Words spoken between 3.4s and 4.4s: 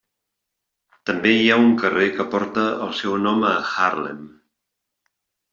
a Haarlem.